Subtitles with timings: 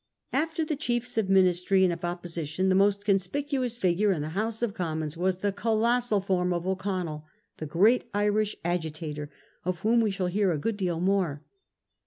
[0.33, 4.63] After the chiefs of Ministry and of Opposition, the most conspicuous figure in the House
[4.63, 7.27] of Commons was the colossal form of O'Connell,
[7.57, 9.29] the great Irish agitator,
[9.63, 11.43] of whom we shall hear a good deal more.